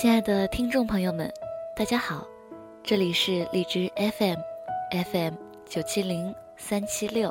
[0.00, 1.30] 亲爱的听众朋友们，
[1.76, 2.26] 大家好，
[2.82, 4.38] 这里是荔枝 FM
[5.12, 5.34] FM
[5.66, 7.30] 九七零三七六，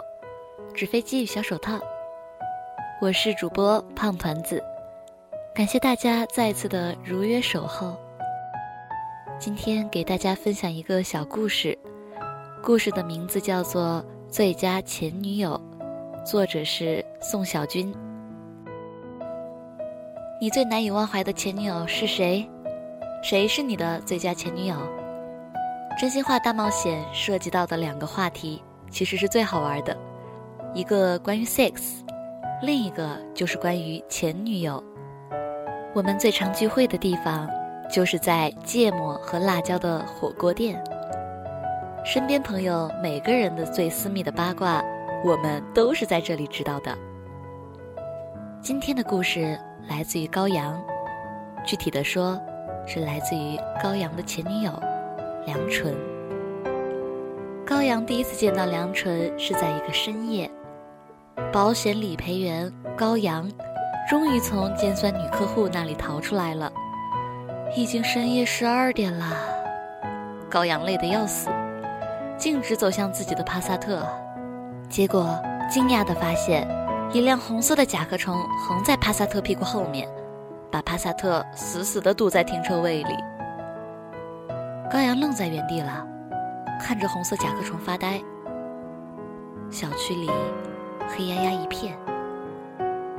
[0.75, 1.79] 纸飞机与小手套，
[3.01, 4.63] 我是主播胖团子，
[5.51, 7.97] 感谢大家再次的如约守候。
[9.39, 11.75] 今天给大家分享一个小故事，
[12.61, 15.59] 故事的名字叫做《最佳前女友》，
[16.23, 17.91] 作者是宋小军。
[20.39, 22.47] 你最难以忘怀的前女友是谁？
[23.21, 24.75] 谁是你的最佳前女友？
[25.99, 29.95] 真心话大冒险涉及到的两个话题其实是最好玩的，
[30.73, 32.01] 一个关于 sex，
[32.61, 34.81] 另一个就是关于前女友。
[35.93, 37.49] 我们最常聚会的地方
[37.91, 40.81] 就是在芥末和辣椒的火锅店。
[42.05, 44.81] 身边朋友每个人的最私密的八卦，
[45.25, 46.97] 我们都是在这里知道的。
[48.61, 49.59] 今天的故事。
[49.87, 50.79] 来自于高阳，
[51.65, 52.39] 具体的说，
[52.85, 54.71] 是来自于高阳的前女友
[55.45, 55.95] 梁纯。
[57.65, 60.49] 高阳第一次见到梁纯是在一个深夜，
[61.51, 63.49] 保险理赔员高阳
[64.09, 66.71] 终于从尖酸女客户那里逃出来了。
[67.75, 69.25] 已经深夜十二点了，
[70.49, 71.49] 高阳累得要死，
[72.37, 74.03] 径直走向自己的帕萨特，
[74.89, 76.67] 结果惊讶地发现。
[77.11, 80.07] 一辆红色的甲壳虫横在帕萨特屁股后面，
[80.71, 83.15] 把帕萨特死死地堵在停车位里。
[84.91, 86.05] 高阳愣在原地了，
[86.79, 88.21] 看着红色甲壳虫发呆。
[89.69, 90.29] 小区里
[91.07, 91.97] 黑压压一片。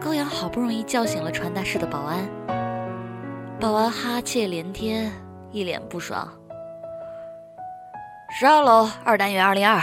[0.01, 2.29] 高阳好不容易叫醒了传达室的保安，
[3.61, 5.13] 保安哈欠连天，
[5.51, 6.27] 一脸不爽。
[8.31, 9.81] 十二楼二单元二零二。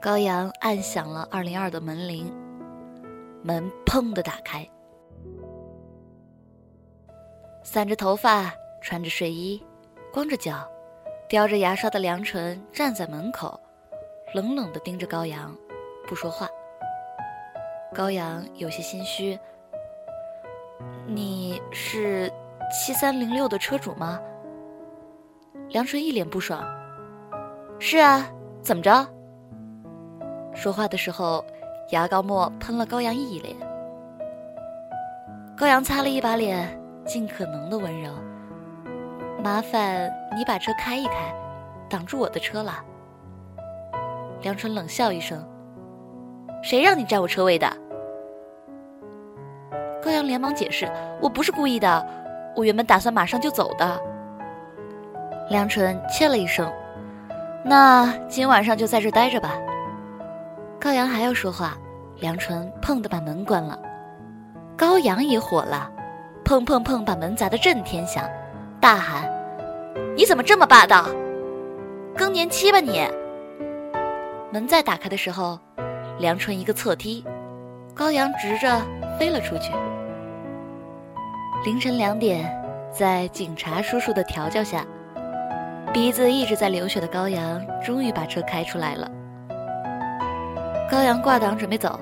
[0.00, 2.32] 高阳按响了二零二的门铃，
[3.42, 4.66] 门砰的打开。
[7.66, 9.60] 散着头发、穿着睡衣、
[10.12, 10.64] 光着脚、
[11.28, 13.58] 叼着牙刷的梁纯站在门口，
[14.32, 15.52] 冷冷的盯着高阳，
[16.06, 16.48] 不说话。
[17.92, 19.36] 高阳有些心虚
[21.08, 22.32] ：“你是
[22.70, 24.20] 七三零六的车主吗？”
[25.70, 26.64] 梁纯一脸不爽
[27.80, 28.30] ：“是啊，
[28.62, 29.04] 怎么着？”
[30.54, 31.44] 说话的时候，
[31.90, 33.56] 牙膏沫喷了高阳一脸。
[35.56, 38.10] 高阳擦了一把脸，尽可能的温柔。
[39.42, 41.32] 麻烦你把车开一开，
[41.88, 42.84] 挡住我的车了。
[44.42, 45.46] 梁春冷笑一声
[46.62, 47.68] ：“谁让你占我车位的？”
[50.02, 50.90] 高阳连忙解释
[51.22, 52.06] ：“我不是故意的，
[52.54, 54.00] 我原本打算马上就走的。”
[55.48, 56.70] 梁春切了一声
[57.64, 59.56] ：“那今晚上就在这待着吧。”
[60.80, 61.78] 高阳还要说话，
[62.20, 63.78] 梁纯砰的把门关了。
[64.76, 65.90] 高阳也火了，
[66.46, 68.22] 砰砰砰把门砸得震天响，
[68.80, 69.28] 大喊
[70.16, 71.06] ：“你怎么这么霸道？
[72.16, 73.04] 更年期吧你！”
[74.52, 75.58] 门再打开的时候，
[76.20, 77.24] 梁纯一个侧踢，
[77.96, 78.80] 高阳直着
[79.18, 79.72] 飞了出去。
[81.64, 82.48] 凌晨两点，
[82.92, 84.86] 在警察叔叔的调教下，
[85.92, 89.10] 鼻子一直在流血的高阳终于把车开出来了。
[90.88, 91.98] 高阳挂档准备走，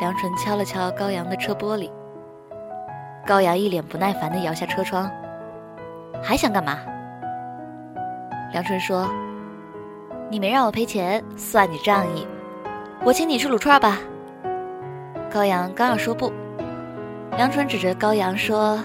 [0.00, 1.88] 梁纯敲了敲高阳的车玻璃。
[3.30, 5.08] 高阳一脸不耐烦地摇下车窗，
[6.20, 6.80] 还想干嘛？
[8.52, 9.08] 梁纯说
[10.28, 12.26] ：“你没让我赔钱，算你仗义，
[13.04, 14.00] 我请你吃卤串吧。”
[15.32, 16.32] 高阳刚要说不，
[17.36, 18.82] 梁纯指着高阳说：“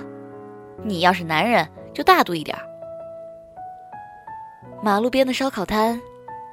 [0.86, 2.56] 你要是男人，就大度一点。”
[4.80, 6.00] 马路边的烧烤摊，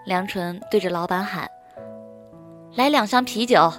[0.07, 1.47] 梁纯对着老板喊。
[2.75, 3.71] 来两箱啤酒。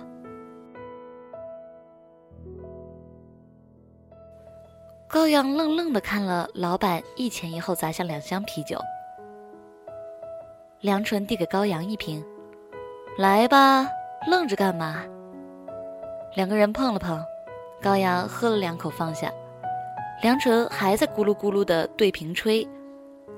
[5.14, 8.80] 高阳愣愣的看了老板一前一后砸向两箱啤酒。
[10.82, 12.26] 梁纯递给高阳一瓶，
[13.20, 13.88] 来吧，
[14.28, 15.04] 愣着干嘛？
[16.34, 17.24] 两个人碰了碰，
[17.80, 19.32] 高阳喝了两口放下，
[20.24, 22.68] 梁纯还在咕噜咕噜的对瓶吹，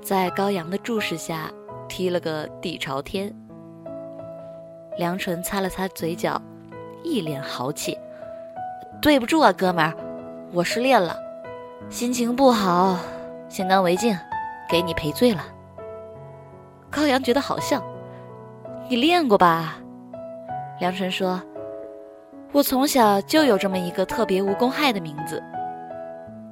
[0.01, 1.51] 在高阳的注视下
[1.89, 3.35] 踢了个底朝天。
[4.97, 6.41] 梁纯擦了擦嘴角，
[7.03, 7.99] 一脸豪气
[9.01, 9.93] ：“对不住啊，哥们儿，
[10.53, 11.19] 我失恋了，
[11.89, 12.97] 心情不好，
[13.47, 14.17] 先干为敬，
[14.69, 15.43] 给你赔罪了。”
[16.89, 17.83] 高阳觉得好笑
[18.89, 19.77] ：“你练过吧？”
[20.79, 21.41] 梁晨说
[22.51, 25.41] ：“我从小就有这么一个特别无公害的名字，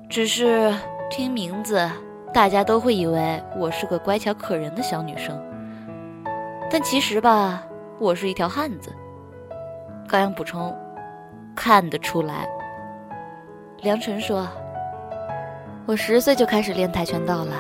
[0.09, 0.73] 只是
[1.09, 1.89] 听名字，
[2.33, 5.41] 大家都会以为我是个乖巧可人的小女生，
[6.69, 7.63] 但其实吧。”
[7.99, 8.91] 我是一条汉子，
[10.09, 10.75] 高阳补充，
[11.55, 12.45] 看得出来。
[13.81, 14.47] 梁晨说
[15.85, 17.53] ：“我十岁就开始练跆拳道了，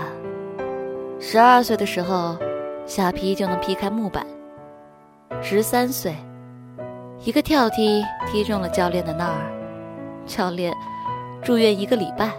[1.19, 2.37] 十二岁的时候，
[2.85, 4.25] 下劈就能劈开木板。
[5.41, 6.15] 十三岁，
[7.19, 9.51] 一个跳踢踢中了教练的那儿，
[10.25, 10.73] 教练
[11.41, 12.31] 住院一个礼拜。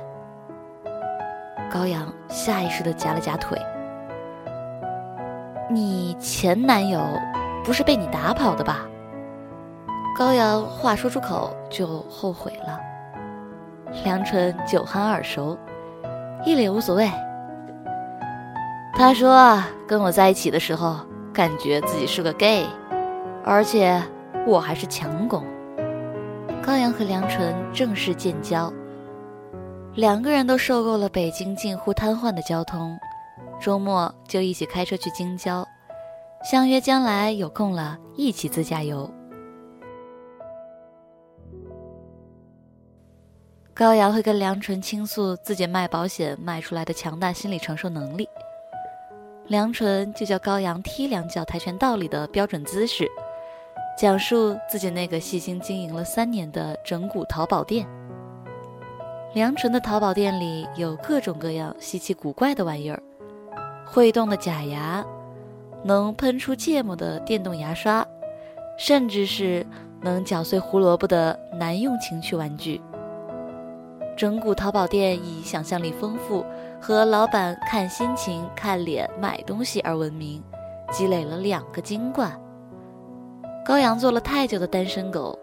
[1.70, 3.58] 高阳下意识地夹了夹腿。
[5.68, 6.98] 你前男友
[7.62, 8.88] 不是被你打跑的吧？
[10.16, 12.80] 高阳话说出口就后悔了。
[14.02, 15.58] 梁纯酒酣耳熟。
[16.44, 17.10] 一脸无所谓。
[18.94, 20.96] 他说：“跟我在一起的时候，
[21.32, 22.64] 感觉自己是个 gay，
[23.44, 24.00] 而且
[24.46, 25.44] 我还是强攻。”
[26.64, 28.72] 高阳和梁纯正式建交，
[29.94, 32.96] 两个人都受够了北京近乎瘫痪的交通，
[33.60, 35.66] 周末就一起开车去京郊，
[36.50, 39.10] 相约将来有空了一起自驾游。
[43.74, 48.28] 高阳会跟梁纯倾诉自己卖保险卖出来的强大心理承受能力，
[49.48, 53.04] 梁纯就叫高阳踢两脚跆拳道里的标准姿势，
[53.98, 57.84] 讲述自己那个细心经营了三年的整蛊淘宝店。
[59.34, 63.02] 梁纯的淘宝店里有各种各样稀奇古怪的玩意儿，
[63.84, 65.04] 会动的假牙，
[65.82, 68.06] 能喷出芥末的电动牙刷，
[68.78, 69.66] 甚至是
[70.00, 72.80] 能搅碎胡萝卜的男用情趣玩具。
[74.16, 76.44] 整蛊淘宝店以想象力丰富
[76.80, 80.42] 和老板看心情、看脸买东西而闻名，
[80.92, 82.32] 积累了两个金冠。
[83.64, 85.38] 高阳做了太久的单身狗，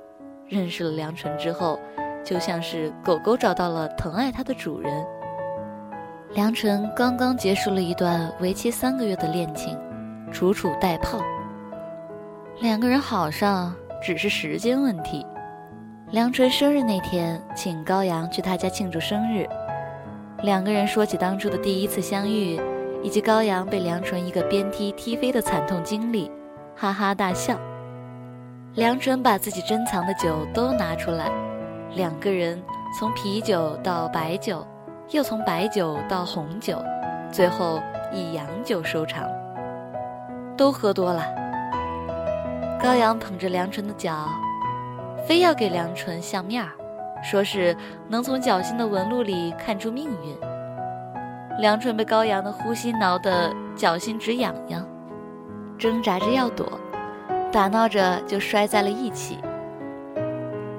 [0.48, 1.80] 认识了梁纯之后，
[2.24, 5.06] 就像是狗狗找到了疼爱它的主人。
[6.34, 9.78] 梁纯刚刚结束了一段为期三个月的恋情，
[10.32, 11.20] 楚楚带炮。
[12.62, 15.26] 两个人好上只是时间问题。
[16.12, 19.48] 梁纯生日那天，请高阳去他家庆祝生日。
[20.44, 22.60] 两个人说起当初的第一次相遇，
[23.02, 26.30] 以及高阳被梁纯一个鞭踢踢飞的惨痛经历，
[26.76, 27.58] 哈哈大笑。
[28.76, 31.32] 梁纯把自己珍藏的酒都拿出来，
[31.96, 32.62] 两个人
[33.00, 34.68] 从啤酒到白酒，
[35.12, 36.78] 又从白酒到红酒，
[37.32, 37.80] 最后
[38.12, 39.30] 以洋酒收场。
[40.58, 41.24] 都喝多了，
[42.84, 44.28] 高阳捧着梁纯的脚。
[45.28, 46.72] 非要给梁纯相面儿，
[47.24, 47.76] 说是
[48.10, 50.36] 能从脚心的纹路里看出命运。
[51.60, 54.88] 梁纯被高阳的呼吸挠得脚心直痒痒，
[55.78, 56.80] 挣扎着要躲，
[57.52, 59.38] 打闹着就摔在了一起。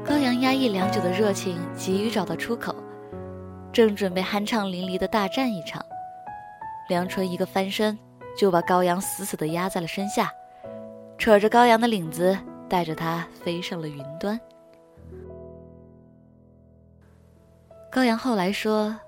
[0.04, 2.74] 高阳压抑良久的热情急于找到出口，
[3.72, 5.80] 正准备酣畅淋漓的大战一场，
[6.88, 7.96] 梁纯一个翻身
[8.36, 10.30] 就把高阳死死地压在了身下，
[11.16, 12.36] 扯着高阳的领子。
[12.72, 14.40] 带着他飞上了云端。
[17.90, 18.98] 高阳后来说：“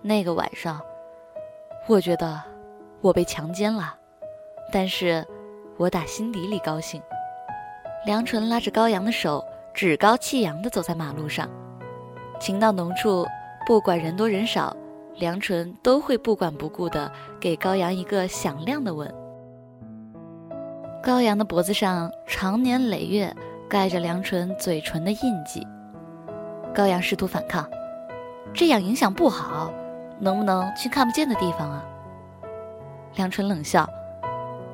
[0.00, 0.80] 那个晚上，
[1.86, 2.42] 我觉得
[3.02, 3.94] 我被强奸了，
[4.72, 5.22] 但是
[5.76, 7.02] 我打心底里高兴。”
[8.06, 9.44] 梁纯拉着高阳的手，
[9.74, 11.46] 趾高气扬的走在马路上，
[12.40, 13.26] 情到浓处，
[13.66, 14.74] 不管人多人少，
[15.16, 19.14] 梁纯都会不管不顾的给高阳一个响亮的吻。
[21.02, 23.34] 高阳的脖子上长年累月
[23.70, 25.66] 盖着梁纯嘴唇的印记。
[26.74, 27.66] 高阳试图反抗，
[28.52, 29.72] 这样影响不好，
[30.18, 31.82] 能不能去看不见的地方啊？
[33.14, 33.88] 梁纯冷笑：“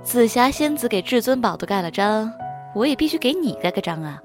[0.02, 2.32] 紫霞仙子给至尊宝都盖了章，
[2.74, 4.20] 我也必须给你盖个章啊！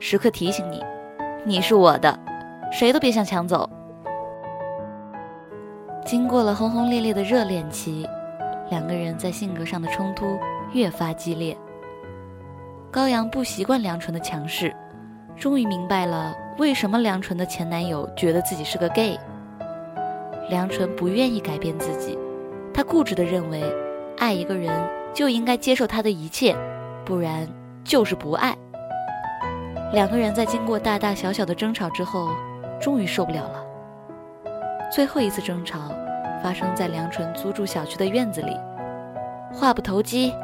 [0.00, 0.82] 时刻提醒你，
[1.44, 2.18] 你是我的，
[2.72, 3.68] 谁都别想抢走。”
[6.06, 8.08] 经过了轰轰烈烈的热恋期，
[8.70, 10.38] 两个人在性格上的冲突。
[10.74, 11.56] 越发激烈。
[12.90, 14.74] 高阳不习惯梁纯的强势，
[15.36, 19.18] 终于明白了为什么梁纯的前男友觉得自己是个 gay。
[20.50, 22.18] 梁纯不愿意改变自己，
[22.74, 23.62] 她固执地认为，
[24.18, 24.70] 爱一个人
[25.14, 26.54] 就应该接受他的一切，
[27.04, 27.48] 不然
[27.82, 28.54] 就是不爱。
[29.92, 32.28] 两个人在经过大大小小的争吵之后，
[32.80, 33.64] 终于受不了了。
[34.92, 35.78] 最后一次争吵
[36.42, 38.56] 发生在梁纯租住小区的院子里，
[39.52, 40.34] 话不投机。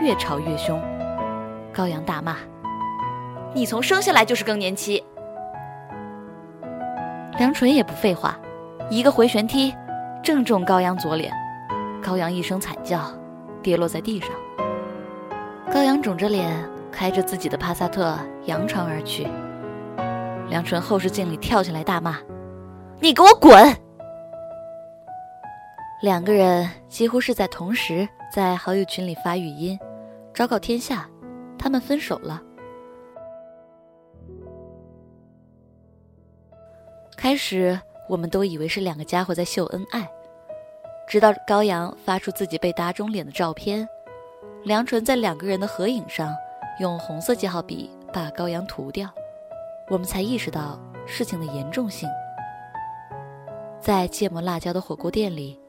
[0.00, 0.80] 越吵越凶，
[1.72, 2.36] 高阳大骂
[3.52, 5.04] ：“你从生下来就是更年期。”
[7.38, 8.38] 梁纯也不废话，
[8.88, 9.74] 一个回旋踢，
[10.22, 11.32] 正中高阳左脸，
[12.02, 13.12] 高阳一声惨叫，
[13.62, 14.30] 跌落在地上。
[15.72, 16.50] 高阳肿着脸，
[16.90, 19.26] 开着自己的帕萨特扬长而去。
[20.48, 22.16] 梁纯后视镜里跳起来大骂
[23.00, 23.76] ：“你给我滚！”
[26.02, 29.78] 两个人几乎是在同时在好友群里发语音。
[30.32, 31.08] 昭告天下，
[31.58, 32.42] 他们分手了。
[37.16, 40.08] 开始我们都以为是两个家伙在秀恩爱。
[41.06, 43.86] 直到高阳发出自己被打肿脸的照片，
[44.62, 46.32] 梁纯在两个人的合影上
[46.78, 49.10] 用红色记号笔把高阳涂掉，
[49.88, 52.08] 我们才意识到事情的严重性。
[53.80, 55.60] 在芥末辣椒的火锅店里，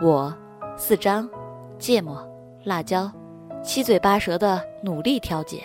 [0.00, 0.34] 我
[0.78, 1.28] 四张
[1.78, 2.26] 芥末
[2.64, 3.12] 辣椒
[3.66, 5.64] 七嘴八舌的努力调解。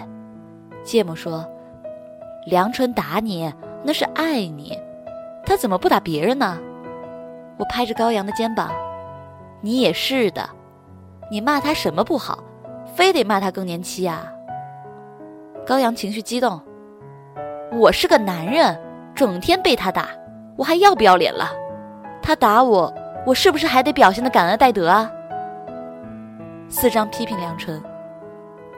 [0.84, 1.48] 芥末说
[2.48, 3.54] ：“梁春打你
[3.84, 4.76] 那是爱你，
[5.46, 6.58] 他怎么不打别人呢？”
[7.58, 8.72] 我拍着高阳的肩膀
[9.62, 10.50] ：“你也是的，
[11.30, 12.44] 你骂他什么不好，
[12.96, 14.26] 非得骂他更年期啊？”
[15.64, 16.60] 高阳情绪激动
[17.72, 18.76] ：“我是个男人，
[19.14, 20.08] 整天被他打，
[20.58, 21.52] 我还要不要脸了？”
[22.20, 22.92] 他打我，
[23.28, 25.12] 我是不是还得表现的感恩戴德啊？
[26.68, 27.80] 四张批评梁春，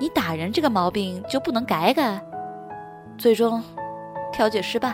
[0.03, 2.19] 你打人这个毛病就不能改改？
[3.17, 3.63] 最终，
[4.33, 4.93] 调解失败，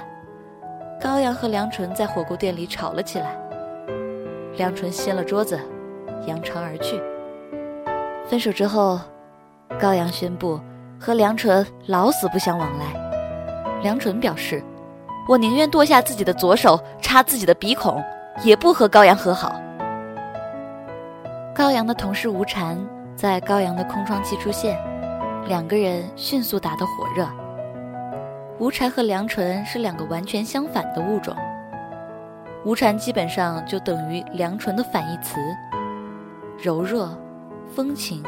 [1.01, 3.35] 高阳和梁纯在火锅店里吵了起来。
[4.55, 5.59] 梁纯掀了桌子，
[6.27, 7.01] 扬长而去。
[8.27, 8.99] 分手之后，
[9.79, 10.61] 高阳宣布
[10.99, 12.85] 和梁纯老死不相往来。
[13.81, 14.63] 梁纯表示，
[15.27, 17.99] 我宁愿剁下自己的左手，插自己的鼻孔。
[18.43, 19.59] 也不和高阳和好。
[21.55, 22.77] 高阳的同事吴禅
[23.19, 24.81] 在高阳的空窗期出现，
[25.45, 27.27] 两个人迅速打得火热。
[28.59, 31.35] 吴禅和梁纯是两个完全相反的物种。
[32.63, 35.35] 吴禅基本上就等于梁纯的反义词：
[36.63, 37.09] 柔弱、
[37.75, 38.23] 风情，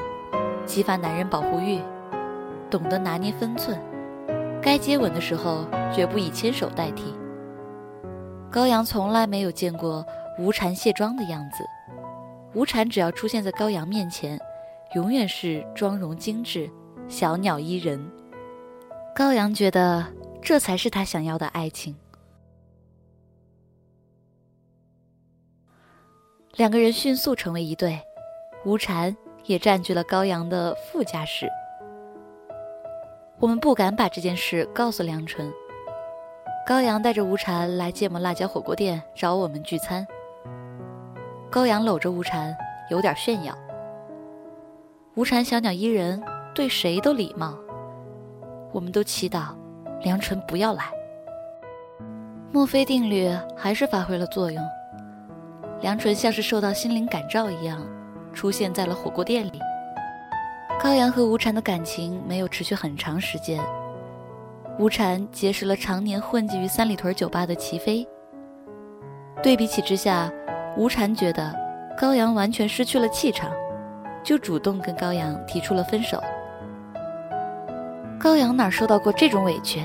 [0.66, 1.80] 激发男人保护欲，
[2.70, 3.80] 懂得拿捏分寸，
[4.62, 7.16] 该接吻的时候绝不以牵手代替。
[8.52, 10.06] 高阳从来没有见过
[10.38, 11.64] 吴禅卸妆的样子。
[12.54, 14.38] 吴禅只要出现在高阳面前，
[14.94, 16.70] 永远是妆容精致、
[17.08, 18.12] 小鸟依人。
[19.16, 20.06] 高阳觉得
[20.42, 21.96] 这才是他想要的爱情。
[26.56, 28.00] 两个人迅速成为一对，
[28.66, 31.48] 吴婵也占据了高阳的副驾驶。
[33.40, 35.52] 我们不敢把这件事告诉梁纯。
[36.68, 40.06] 高阳带着吴婵来芥末辣椒火锅店找我们聚餐。
[41.50, 42.54] 高阳搂着吴婵，
[42.90, 43.58] 有点炫耀。
[45.14, 46.24] 无禅小鸟依人，
[46.56, 47.54] 对谁都礼貌。
[48.72, 49.48] 我们都祈祷
[50.04, 50.86] 梁纯不要来。
[52.50, 54.64] 墨菲定律还是发挥了作用，
[55.82, 57.86] 梁纯像是受到心灵感召一样，
[58.34, 59.60] 出现在了火锅店里。
[60.82, 63.62] 高阳和吴禅的感情没有持续很长时间。
[64.80, 68.08] 吴禅结识了常年混迹于三里屯酒吧的齐飞。
[69.44, 70.32] 对比起之下，
[70.78, 71.54] 吴禅觉得
[71.98, 73.52] 高阳完全失去了气场，
[74.24, 76.22] 就主动跟高阳提出了分手。
[78.20, 79.84] 高阳哪受到过这种委屈，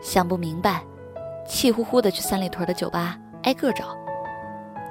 [0.00, 0.82] 想不明白，
[1.46, 3.96] 气呼呼的去三里屯的酒吧挨个找，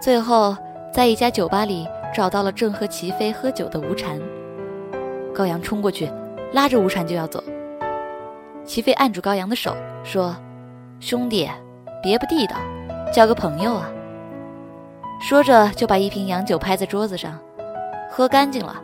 [0.01, 0.55] 最后
[0.91, 4.19] 在一家酒吧里找到了正和齐飞喝酒的吴禅。
[5.33, 6.11] 高阳冲过去，
[6.51, 7.43] 拉着吴禅就要走。
[8.65, 10.35] 齐飞按住高阳的手，说
[10.99, 11.49] ：“兄弟，
[12.01, 12.55] 别不地道，
[13.11, 13.89] 交个朋友啊。”
[15.19, 17.39] 说着就把一瓶洋酒拍在桌子上，
[18.15, 18.75] 喝干净了，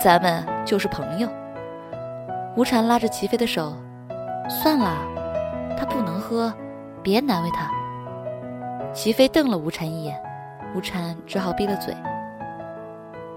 [0.00, 1.28] 咱们就是朋友。
[2.54, 3.74] 吴禅拉着齐飞的手
[4.48, 4.96] ：“算了，
[5.76, 6.54] 他不能喝，
[7.02, 7.68] 别难为他。”
[8.94, 10.16] 齐飞瞪了吴禅一眼，
[10.72, 11.92] 吴禅只好闭了嘴。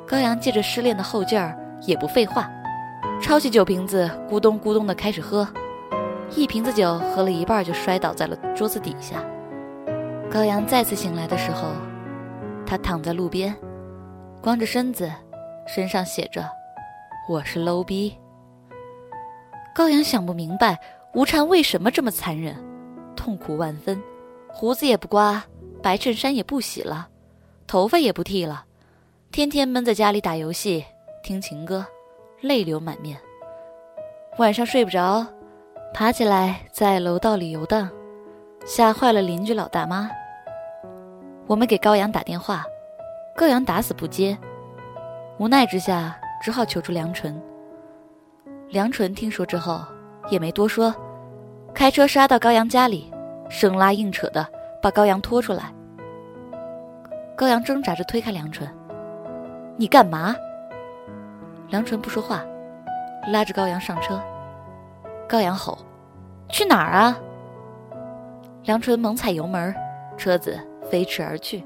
[0.05, 2.47] 高阳借着失恋的后劲儿，也不废话，
[3.19, 5.47] 抄起酒瓶子，咕咚咕咚的开始喝。
[6.35, 9.15] 一瓶子酒喝了一半，就摔倒在了桌子底下。
[10.29, 11.69] 高阳再次醒来的时候，
[12.67, 13.55] 他躺在路边，
[14.43, 15.11] 光着身子，
[15.71, 16.49] 身上写着
[17.29, 18.17] “我是 low 逼”。
[19.75, 20.79] 高阳想不明白
[21.13, 22.55] 吴禅为什么这么残忍，
[23.15, 24.01] 痛苦万分，
[24.47, 25.43] 胡子也不刮，
[25.83, 27.07] 白衬衫也不洗了，
[27.67, 28.65] 头发也不剃了，
[29.31, 30.83] 天天闷在家里打游戏、
[31.21, 31.85] 听情歌，
[32.41, 33.15] 泪流满面，
[34.39, 35.23] 晚上睡不着。
[35.93, 37.87] 爬起来，在楼道里游荡，
[38.65, 40.09] 吓坏了邻居老大妈。
[41.45, 42.65] 我们给高阳打电话，
[43.35, 44.35] 高阳打死不接。
[45.39, 47.41] 无奈之下，只好求助梁纯。
[48.67, 49.81] 梁纯听说之后，
[50.29, 50.93] 也没多说，
[51.73, 53.09] 开车杀到高阳家里，
[53.49, 54.45] 生拉硬扯的
[54.81, 55.73] 把高阳拖出来。
[57.37, 58.69] 高阳挣扎着推开梁纯
[59.79, 60.35] ：“你干嘛？”
[61.71, 62.43] 梁纯不说话，
[63.31, 64.21] 拉着高阳上车。
[65.25, 65.77] 高阳吼
[66.51, 67.17] ：“去哪儿啊？”
[68.65, 69.73] 梁纯猛踩油门，
[70.17, 70.59] 车子
[70.91, 71.63] 飞驰而去。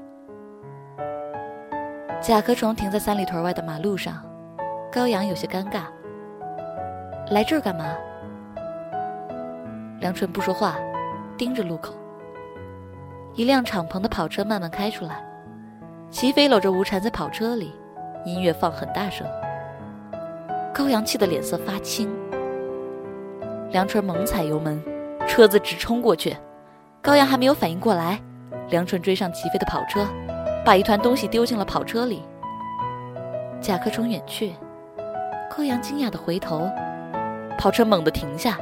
[2.24, 4.24] 甲壳虫停在三里屯外的马路上，
[4.90, 5.82] 高阳有些尴尬
[7.30, 7.84] ：“来这儿干嘛？”
[10.00, 10.76] 梁纯不说话，
[11.36, 11.92] 盯着路口。
[13.34, 15.22] 一辆敞篷的跑车慢慢开出来，
[16.10, 17.74] 齐飞搂着吴婵在跑车里，
[18.24, 19.26] 音乐放很大声。
[20.72, 22.08] 高阳气得脸色发青，
[23.68, 24.82] 梁纯猛踩油门，
[25.26, 26.34] 车子直冲过去。
[27.02, 28.18] 高阳还没有反应过来，
[28.70, 30.06] 梁纯追上齐飞的跑车，
[30.64, 32.22] 把一团东西丢进了跑车里。
[33.60, 34.54] 甲壳虫远去，
[35.54, 36.68] 高阳惊讶的回头，
[37.58, 38.58] 跑车猛地停下，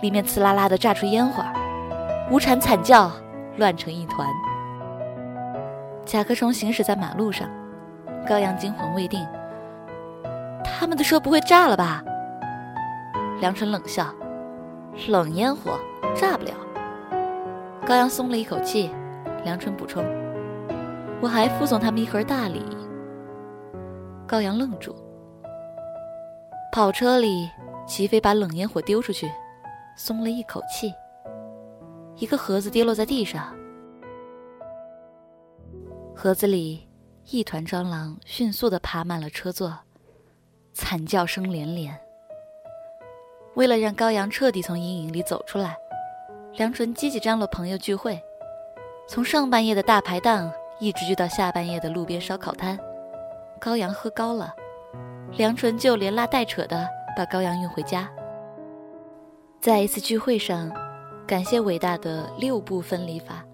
[0.00, 1.52] 里面呲啦啦的炸出烟花，
[2.30, 3.10] 吴禅惨叫，
[3.56, 4.26] 乱成一团。
[6.04, 7.48] 甲壳虫行驶在马路上，
[8.26, 9.26] 高阳惊魂未定。
[10.64, 12.02] 他们的车不会炸了吧？
[13.40, 14.06] 梁纯冷笑
[15.08, 15.78] ：“冷烟火
[16.14, 16.52] 炸不了。”
[17.86, 18.90] 高阳松了一口气。
[19.44, 20.04] 梁纯补充
[21.22, 22.60] ：“我还附送他们一盒大礼。”
[24.28, 24.94] 高阳愣住。
[26.72, 27.48] 跑车里，
[27.86, 29.30] 齐飞把冷烟火丢出去，
[29.96, 30.92] 松了一口气。
[32.16, 33.54] 一个盒子跌落在地上，
[36.14, 36.88] 盒子里
[37.30, 39.78] 一团蟑螂迅速地爬满了车座。
[40.74, 41.94] 惨叫声连连。
[43.54, 45.76] 为了让高阳彻底从阴影里走出来，
[46.54, 48.18] 梁纯积极张罗朋友聚会，
[49.06, 50.50] 从上半夜的大排档
[50.82, 52.76] 一直聚到下半夜的路边烧烤摊。
[53.60, 54.52] 高阳喝高了，
[55.36, 56.84] 梁纯就连拉带扯的
[57.16, 58.10] 把高阳运回家。
[59.60, 60.72] 在一次聚会上，
[61.24, 63.44] 感谢伟大的六步分离法，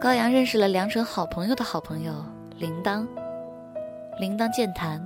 [0.00, 2.14] 高阳认识了梁纯好朋友的好朋友
[2.56, 3.06] 铃铛。
[4.18, 4.98] 铃铛健谈。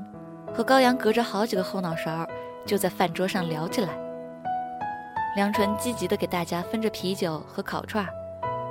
[0.55, 2.25] 和高阳隔着好几个后脑勺，
[2.65, 3.89] 就在饭桌上聊起来。
[5.35, 8.07] 梁纯积极地给大家分着啤酒和烤串，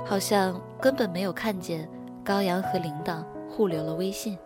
[0.04, 1.86] 好像根本没有看见
[2.28, 4.36] 高阳和铃铛互留了微信。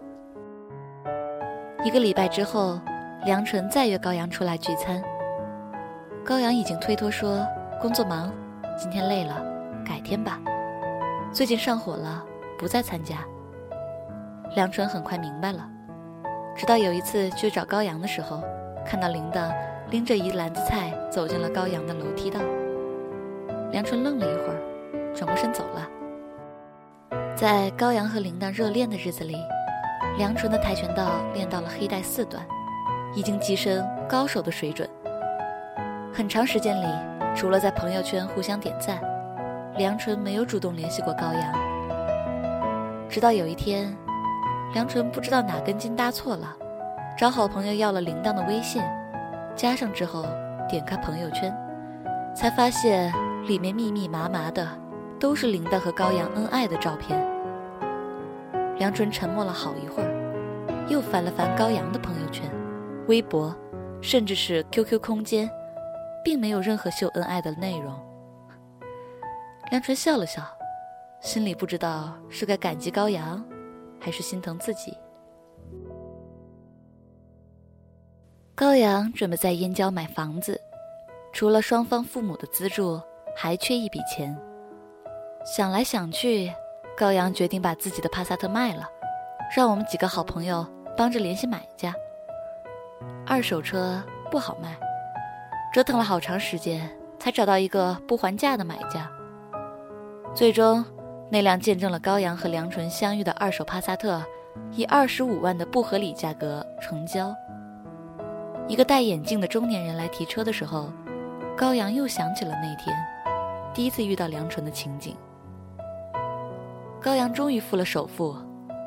[1.85, 2.79] 一个礼拜之后，
[3.25, 5.03] 梁纯再约高阳出来聚餐。
[6.25, 7.45] 高阳已经推脱说
[7.81, 8.33] 工作忙，
[8.79, 9.45] 今天累了，
[9.85, 10.41] 改天吧。
[11.33, 12.25] 最近上火了，
[12.57, 13.17] 不再参加。
[14.55, 15.69] 梁纯很快明白了。
[16.55, 18.45] 直到有一次去找高阳的时候，
[18.87, 19.53] 看到铃铛
[19.91, 22.39] 拎着一篮子菜走进了高阳的楼梯道。
[23.73, 25.89] 梁纯愣了一会儿，转过身走了。
[27.35, 29.37] 在高阳和铃铛热恋的日子里，
[30.19, 32.45] 梁纯的跆拳道练到了黑带四段，
[33.15, 34.89] 已经跻身高手的水准。
[36.13, 36.87] 很长时间里，
[37.35, 39.01] 除了在朋友圈互相点赞，
[39.77, 41.53] 梁纯没有主动联系过高阳。
[43.09, 43.95] 直到有一天。
[44.75, 46.57] 梁纯不知道哪根筋搭错了，
[47.15, 48.83] 找好朋友要了铃铛的微信，
[49.55, 50.25] 加上之后
[50.67, 51.55] 点开朋友圈，
[52.35, 53.13] 才发现
[53.47, 54.67] 里面密密麻麻的
[55.23, 57.17] 都是铃铛和高阳恩爱的照片。
[58.77, 62.51] 梁纯沉默了好一会儿，又翻了翻高阳的朋友圈、
[63.07, 63.55] 微博，
[64.01, 65.49] 甚至是 QQ 空间，
[66.25, 67.95] 并没有任何秀恩爱的内容。
[69.71, 70.43] 梁纯笑了笑，
[71.21, 73.41] 心里不知道是该感激高阳。
[74.01, 74.99] 还是心疼自己。
[78.57, 80.61] 高阳准备在燕郊买房子，
[81.33, 83.01] 除了双方父母的资助，
[83.37, 84.37] 还缺一笔钱。
[85.45, 86.53] 想来想去，
[86.97, 88.89] 高阳决定把自己的帕萨特卖了，
[89.57, 91.95] 让我们几个好朋友帮着联系买家。
[93.27, 94.77] 二手车不好卖，
[95.73, 99.11] 折腾了好长时间才找到一个不还价的买家。
[100.35, 100.85] 最终。
[101.31, 104.23] 那辆见证了高阳和梁纯相遇的二手帕萨特，
[104.73, 107.35] 以二十五万的不合理价格成交。
[108.69, 110.93] 一个戴眼镜的中年人来提车的时候，
[111.57, 112.95] 高阳又想起了那天
[113.73, 115.17] 第一次遇到梁纯的情景。
[117.03, 118.37] 高阳终于付了首付，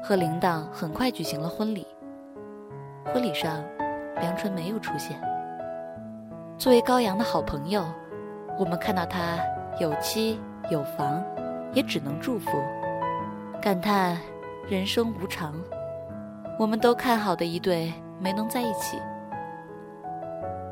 [0.02, 1.86] 和铃铛很快举行了婚礼。
[3.14, 3.62] 婚礼上，
[4.22, 5.20] 梁纯没有出现。
[6.58, 7.84] 作为高阳的好朋友，
[8.58, 9.38] 我们看到他
[9.80, 10.40] 有妻
[10.72, 11.22] 有房。
[11.74, 12.52] 也只能祝福，
[13.62, 14.18] 感叹
[14.66, 15.54] 人生无常。
[16.58, 18.98] 我们都看好的一对没能在一起。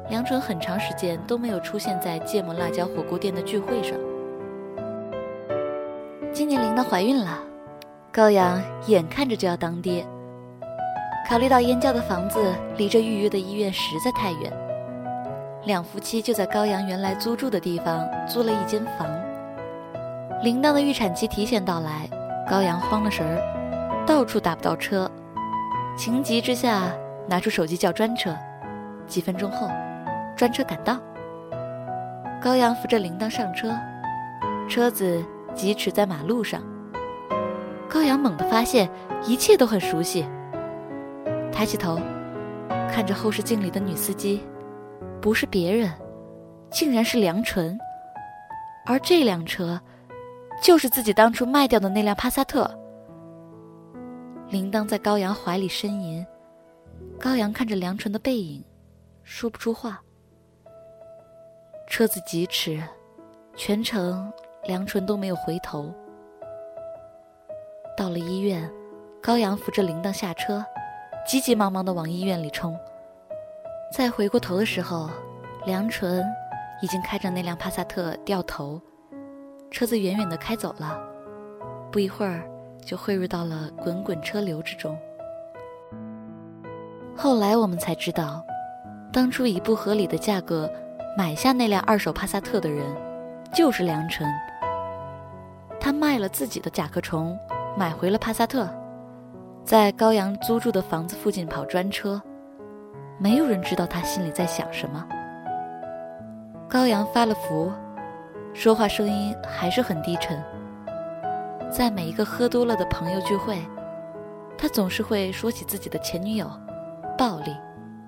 [0.10, 3.97] 梁纯很长时间都没有出现在芥末辣椒火锅店的聚会上。
[6.34, 7.38] 今年铃铛怀孕了，
[8.12, 10.04] 高阳眼看着就要当爹。
[11.30, 14.52] 考虑到燕郊的房子离这预约的医院实在太远，
[15.65, 19.08] 两夫妻就在高阳原来租住的地方租了一间房。
[20.41, 22.10] 铃铛的预产期提前到来，
[22.50, 25.10] 高阳慌了神儿，到处打不到车，
[25.96, 26.91] 情急之下
[27.28, 28.36] 拿出手机叫专车。
[29.06, 29.69] 几分钟后，
[30.36, 30.98] 专车赶到，
[32.41, 33.72] 高阳扶着铃铛上车，
[34.67, 36.61] 车子疾驰在马路上。
[37.89, 38.89] 高阳猛地发现
[39.25, 40.25] 一切都很熟悉，
[41.51, 41.99] 抬起头，
[42.89, 44.43] 看着后视镜里的女司机，
[45.21, 45.91] 不是别人，
[46.71, 47.77] 竟然是梁纯，
[48.85, 49.79] 而这辆车。
[50.61, 52.69] 就是自己当初卖掉的那辆帕萨特。
[54.49, 56.25] 铃铛在高阳怀里呻吟，
[57.19, 58.63] 高阳看着梁纯的背影，
[59.23, 60.01] 说不出话。
[61.89, 62.81] 车子疾驰，
[63.57, 64.31] 全程
[64.65, 65.93] 梁纯都没有回头。
[67.95, 68.69] 到了医院，
[69.21, 70.65] 高阳扶着铃铛下车，
[71.28, 72.78] 急急忙忙的往医院里冲。
[73.91, 75.10] 再回过头的时候，
[75.65, 76.26] 梁纯
[76.82, 78.82] 已经开着那辆帕萨特掉头，
[79.69, 80.99] 车子远远的开走了，
[81.91, 82.43] 不一会儿
[82.84, 84.97] 就汇入到了滚滚车流之中。
[87.15, 88.43] 后来我们才知道，
[89.12, 90.67] 当初以不合理的价格
[91.15, 92.84] 买下那辆二手帕萨特的人，
[93.54, 94.28] 就是梁纯。
[95.84, 97.38] 他卖了自己的甲壳虫。
[97.76, 98.69] 买回了帕萨特，
[99.65, 102.22] 在高阳租住的房子附近跑专车，
[103.17, 105.04] 没有人知道他心里在想什么。
[106.69, 107.72] 高阳发了福，
[108.54, 110.39] 说话声音还是很低沉。
[111.72, 113.58] 在每一个喝多了的朋友聚会，
[114.56, 116.48] 他总是会说起自己的前女友，
[117.17, 117.58] 暴力、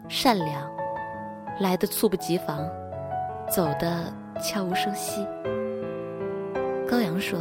[0.07, 0.61] 善良，
[1.59, 2.69] 来的猝不及防，
[3.49, 5.25] 走的悄无声息。
[6.87, 7.39] 高阳说。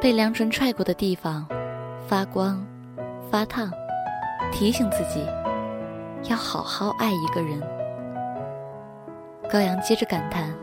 [0.00, 1.44] 被梁纯踹过的地方，
[2.06, 2.64] 发光、
[3.32, 3.68] 发烫，
[4.52, 5.26] 提醒自己
[6.30, 7.60] 要好好爱一个人。
[9.50, 10.54] 高阳接着感叹：“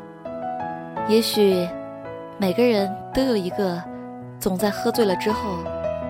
[1.10, 1.68] 也许
[2.38, 3.84] 每个人都有一个
[4.40, 5.58] 总在喝醉了之后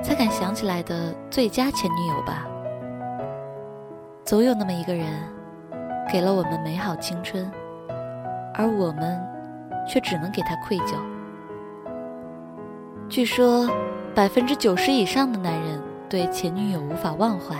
[0.03, 2.45] 才敢想起来的最佳前女友吧。
[4.23, 5.07] 总有那么一个人，
[6.11, 7.51] 给了我们美好青春，
[8.53, 9.19] 而我们
[9.87, 10.95] 却只能给他愧疚。”
[13.07, 13.69] 据说，
[14.15, 17.55] 百分之九十以上的男人对前女友无法忘怀，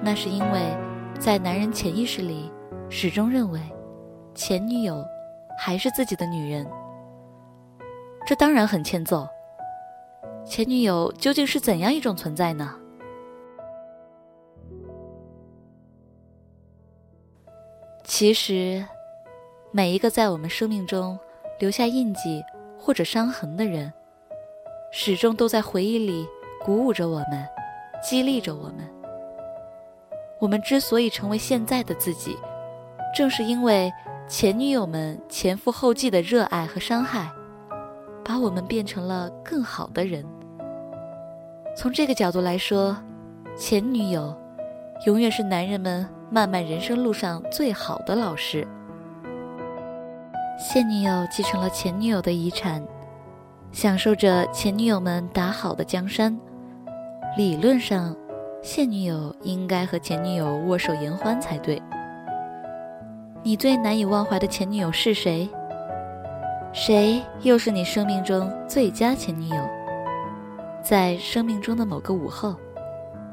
[0.00, 0.60] 那是因为，
[1.18, 2.50] 在男人潜意识里，
[2.88, 3.60] 始终认为，
[4.34, 5.04] 前女友
[5.58, 6.64] 还是自己的女人。
[8.24, 9.28] 这当然很欠揍。
[10.46, 12.74] 前女友究竟是怎样一种存在呢？
[18.04, 18.86] 其实，
[19.72, 21.18] 每一个在我们生命中
[21.58, 22.42] 留下印记
[22.78, 23.92] 或者伤痕的人。
[24.90, 26.26] 始终都在回忆里
[26.64, 27.46] 鼓舞着我们，
[28.02, 28.88] 激励着我们。
[30.40, 32.36] 我们之所以成为现在的自己，
[33.14, 33.92] 正是因为
[34.26, 37.30] 前女友们前赴后继的热爱和伤害，
[38.24, 40.24] 把我们变成了更好的人。
[41.76, 42.96] 从这个角度来说，
[43.56, 44.34] 前女友
[45.06, 48.66] 永远是男人们漫漫人生路上最好的老师。
[50.58, 52.82] 现女友继承了前女友的遗产。
[53.70, 56.36] 享受着前女友们打好的江山，
[57.36, 58.16] 理论上，
[58.62, 61.80] 现女友应该和前女友握手言欢才对。
[63.42, 65.48] 你最难以忘怀的前女友是谁？
[66.72, 69.56] 谁又是你生命中最佳前女友？
[70.82, 72.56] 在生命中的某个午后，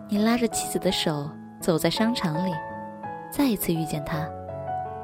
[0.07, 2.51] 你拉着妻子的手走在商场里，
[3.31, 4.29] 再一次遇见她，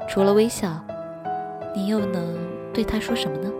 [0.06, 0.78] 除了微笑，
[1.74, 2.36] 你又能
[2.72, 3.50] 对她说什么呢？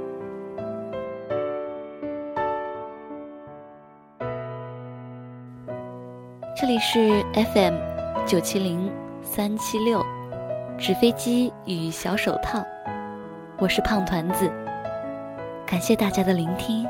[6.72, 7.74] 这里是 FM
[8.26, 8.90] 九七零
[9.22, 10.02] 三七六，
[10.78, 12.64] 纸飞机与小手套，
[13.58, 14.50] 我是胖团子，
[15.66, 16.88] 感谢大家的聆听。